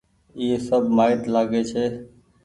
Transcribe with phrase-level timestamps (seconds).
[0.37, 1.85] ايئي سب مآئيت لآگي ڇي۔